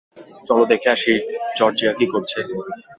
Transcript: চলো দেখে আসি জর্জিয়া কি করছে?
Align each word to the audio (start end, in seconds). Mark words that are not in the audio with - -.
চলো 0.47 0.63
দেখে 0.71 0.87
আসি 0.95 1.13
জর্জিয়া 1.57 1.93
কি 1.97 2.05
করছে? 2.13 2.39